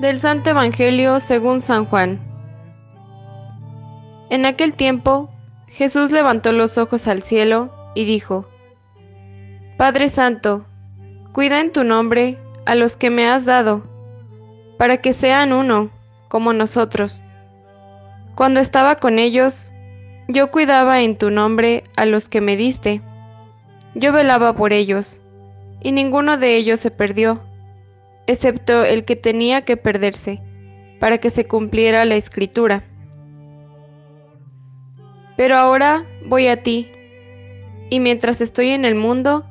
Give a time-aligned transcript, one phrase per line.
[0.00, 2.18] Del Santo Evangelio según San Juan.
[4.30, 5.28] En aquel tiempo,
[5.66, 8.48] Jesús levantó los ojos al cielo y dijo,
[9.76, 10.64] Padre Santo,
[11.32, 13.82] cuida en tu nombre a los que me has dado,
[14.78, 15.90] para que sean uno,
[16.28, 17.22] como nosotros.
[18.36, 19.70] Cuando estaba con ellos,
[20.28, 23.02] yo cuidaba en tu nombre a los que me diste.
[23.94, 25.20] Yo velaba por ellos,
[25.82, 27.42] y ninguno de ellos se perdió,
[28.30, 30.40] excepto el que tenía que perderse,
[30.98, 32.84] para que se cumpliera la escritura.
[35.36, 36.90] Pero ahora voy a ti,
[37.88, 39.44] y mientras estoy en el mundo,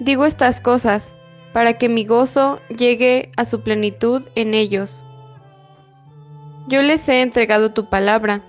[0.00, 1.14] digo estas cosas,
[1.52, 5.04] para que mi gozo llegue a su plenitud en ellos.
[6.68, 8.42] Yo les he entregado tu palabra,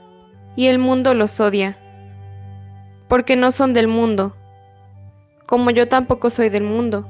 [0.56, 1.78] y el mundo los odia,
[3.08, 4.36] porque no son del mundo,
[5.46, 7.06] como yo tampoco soy del mundo.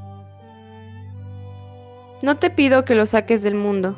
[2.21, 3.97] No te pido que los saques del mundo,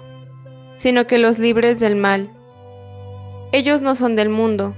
[0.76, 2.30] sino que los libres del mal.
[3.52, 4.74] Ellos no son del mundo,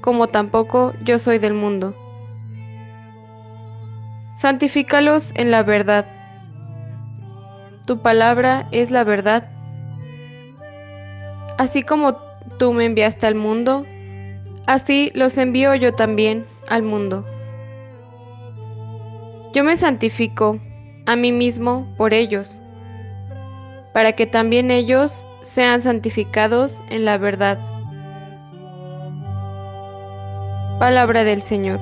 [0.00, 1.94] como tampoco yo soy del mundo.
[4.34, 6.06] Santifícalos en la verdad.
[7.86, 9.50] Tu palabra es la verdad.
[11.58, 12.16] Así como
[12.58, 13.84] tú me enviaste al mundo,
[14.66, 17.24] así los envío yo también al mundo.
[19.54, 20.58] Yo me santifico
[21.06, 22.60] a mí mismo por ellos,
[23.96, 27.58] para que también ellos sean santificados en la verdad.
[30.78, 31.80] Palabra del Señor.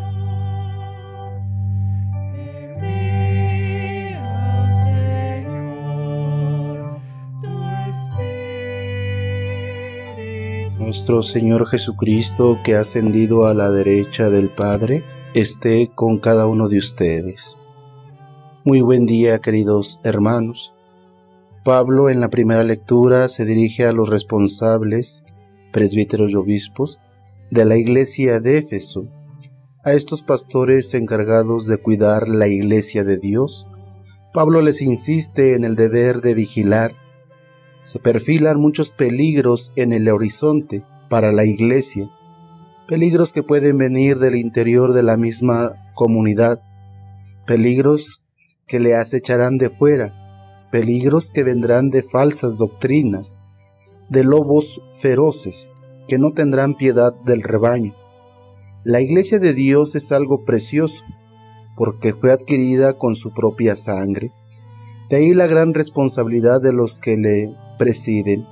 [10.78, 15.02] Nuestro Señor Jesucristo, que ha ascendido a la derecha del Padre,
[15.34, 17.56] esté con cada uno de ustedes.
[18.62, 20.73] Muy buen día, queridos hermanos.
[21.64, 25.24] Pablo en la primera lectura se dirige a los responsables,
[25.72, 27.00] presbíteros y obispos,
[27.50, 29.06] de la iglesia de Éfeso,
[29.82, 33.66] a estos pastores encargados de cuidar la iglesia de Dios.
[34.32, 36.94] Pablo les insiste en el deber de vigilar
[37.84, 42.10] se perfilan muchos peligros en el horizonte para la iglesia,
[42.88, 46.62] peligros que pueden venir del interior de la misma comunidad,
[47.46, 48.24] peligros
[48.66, 50.23] que le acecharán de fuera,
[50.74, 53.38] peligros que vendrán de falsas doctrinas,
[54.08, 55.68] de lobos feroces
[56.08, 57.94] que no tendrán piedad del rebaño.
[58.82, 61.04] La iglesia de Dios es algo precioso,
[61.76, 64.32] porque fue adquirida con su propia sangre.
[65.10, 68.44] De ahí la gran responsabilidad de los que le presiden.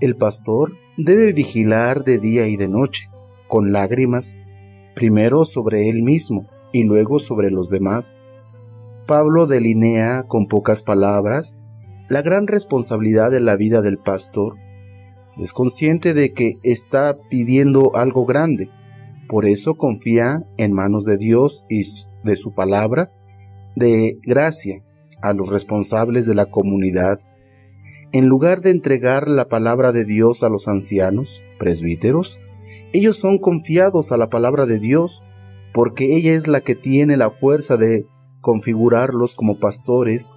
[0.00, 3.10] El pastor debe vigilar de día y de noche,
[3.48, 4.38] con lágrimas,
[4.94, 8.16] primero sobre él mismo y luego sobre los demás.
[9.08, 11.58] Pablo delinea con pocas palabras
[12.08, 14.54] la gran responsabilidad de la vida del pastor.
[15.36, 18.70] Es consciente de que está pidiendo algo grande,
[19.28, 21.82] por eso confía en manos de Dios y
[22.22, 23.10] de su palabra
[23.74, 24.84] de gracia
[25.22, 27.18] a los responsables de la comunidad
[28.10, 32.38] en lugar de entregar la palabra de Dios a los ancianos, presbíteros,
[32.94, 35.22] ellos son confiados a la palabra de Dios
[35.74, 38.06] porque ella es la que tiene la fuerza de
[38.40, 40.30] configurarlos como pastores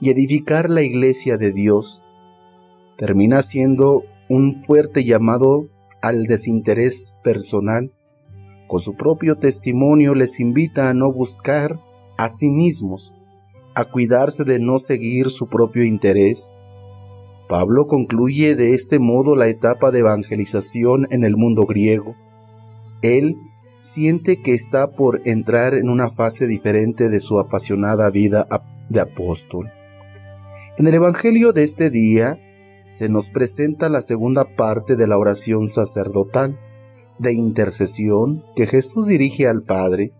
[0.00, 2.02] y edificar la iglesia de Dios.
[2.96, 5.68] Termina siendo un fuerte llamado
[6.00, 7.92] al desinterés personal.
[8.68, 11.80] Con su propio testimonio les invita a no buscar
[12.18, 13.14] a sí mismos,
[13.74, 16.54] a cuidarse de no seguir su propio interés,
[17.52, 22.16] Pablo concluye de este modo la etapa de evangelización en el mundo griego.
[23.02, 23.36] Él
[23.82, 28.48] siente que está por entrar en una fase diferente de su apasionada vida
[28.88, 29.70] de apóstol.
[30.78, 32.40] En el Evangelio de este día
[32.88, 36.58] se nos presenta la segunda parte de la oración sacerdotal
[37.18, 40.12] de intercesión que Jesús dirige al Padre.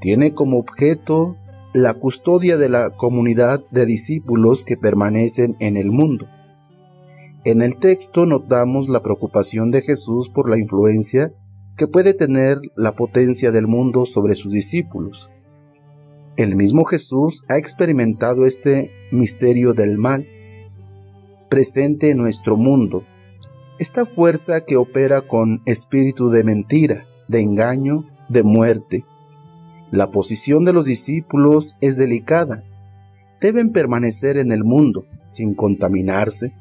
[0.00, 1.36] Tiene como objeto
[1.72, 6.26] la custodia de la comunidad de discípulos que permanecen en el mundo.
[7.44, 11.32] En el texto notamos la preocupación de Jesús por la influencia
[11.76, 15.30] que puede tener la potencia del mundo sobre sus discípulos.
[16.36, 20.26] El mismo Jesús ha experimentado este misterio del mal
[21.48, 23.04] presente en nuestro mundo,
[23.78, 29.04] esta fuerza que opera con espíritu de mentira, de engaño, de muerte.
[29.90, 32.64] La posición de los discípulos es delicada.
[33.40, 36.52] Deben permanecer en el mundo sin contaminarse,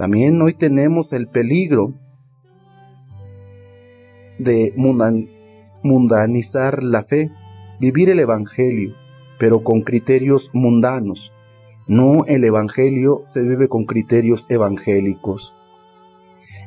[0.00, 1.92] también hoy tenemos el peligro
[4.42, 4.72] de
[5.82, 7.30] mundanizar la fe,
[7.78, 8.94] vivir el Evangelio,
[9.38, 11.32] pero con criterios mundanos,
[11.86, 15.56] No el Evangelio se vive con criterios evangélicos.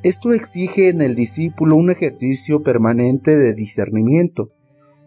[0.04, 4.52] Esto exige en el discípulo un ejercicio permanente de discernimiento.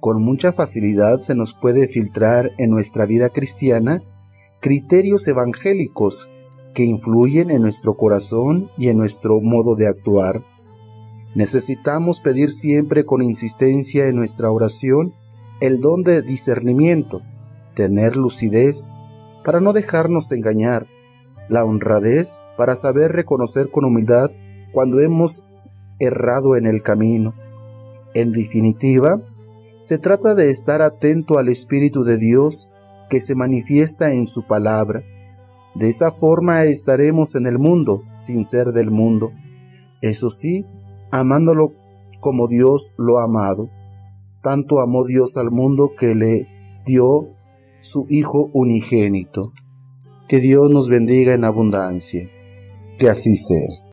[0.00, 4.02] Con mucha facilidad se nos puede filtrar en nuestra vida cristiana
[4.60, 6.30] criterios evangélicos
[6.74, 10.42] que influyen en nuestro corazón y en nuestro modo de actuar.
[11.36, 15.12] Necesitamos pedir siempre con insistencia en nuestra oración
[15.60, 17.20] el don de discernimiento,
[17.74, 18.88] tener lucidez
[19.44, 20.86] para no dejarnos engañar,
[21.50, 24.30] la honradez para saber reconocer con humildad
[24.72, 25.42] cuando hemos
[25.98, 27.34] errado en el camino.
[28.14, 29.20] En definitiva,
[29.78, 32.70] se trata de estar atento al Espíritu de Dios
[33.10, 35.02] que se manifiesta en su palabra.
[35.74, 39.32] De esa forma estaremos en el mundo sin ser del mundo.
[40.00, 40.64] Eso sí,
[41.10, 41.72] amándolo
[42.20, 43.70] como Dios lo ha amado.
[44.42, 46.48] Tanto amó Dios al mundo que le
[46.84, 47.28] dio
[47.80, 49.52] su Hijo unigénito.
[50.28, 52.28] Que Dios nos bendiga en abundancia.
[52.98, 53.85] Que así sea.